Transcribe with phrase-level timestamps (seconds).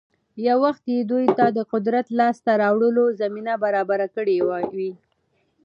[0.45, 4.37] يـو وخـت يـې دوي تـه د قـدرت لاس تـه راوړلـو زمـينـه بـرابـره کـړي
[4.75, 4.91] وي.